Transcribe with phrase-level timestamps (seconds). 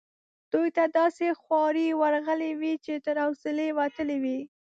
[0.53, 4.39] دوی ته داسي خوارې ورغلي وې چې تر حوصلې وتلې وي.